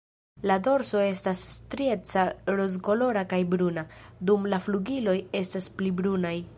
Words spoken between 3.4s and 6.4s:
bruna, dum la flugiloj estas pli brunaj.